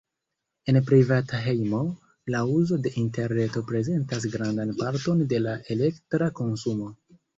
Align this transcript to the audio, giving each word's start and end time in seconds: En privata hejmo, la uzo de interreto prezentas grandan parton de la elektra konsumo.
En 0.71 0.77
privata 0.91 1.41
hejmo, 1.47 1.81
la 2.35 2.41
uzo 2.53 2.79
de 2.87 2.93
interreto 3.03 3.63
prezentas 3.73 4.27
grandan 4.37 4.73
parton 4.83 5.23
de 5.35 5.43
la 5.49 5.55
elektra 5.77 6.33
konsumo. 6.41 6.91